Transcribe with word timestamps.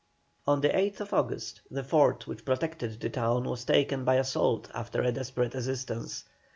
On 0.47 0.61
the 0.61 0.69
8th 0.69 1.13
August 1.13 1.61
the 1.69 1.83
fort 1.83 2.25
which 2.25 2.43
protected 2.43 2.99
the 2.99 3.09
town 3.11 3.43
was 3.43 3.65
taken 3.65 4.03
by 4.03 4.15
assault 4.15 4.67
after 4.73 5.03
a 5.03 5.11
desperate 5.11 5.53
resistance. 5.53 6.23